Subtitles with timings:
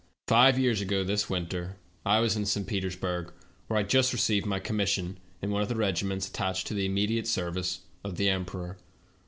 [0.27, 2.65] "Five years ago this winter I was in St.
[2.65, 3.31] Peters burg,
[3.67, 6.87] where I had just received my commission in one of the regiments attached to the
[6.87, 8.77] immediate service of the emperor.